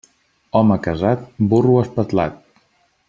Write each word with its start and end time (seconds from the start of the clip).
Home 0.61 0.77
casat, 0.87 1.27
burro 1.53 1.77
espatlat. 1.83 2.41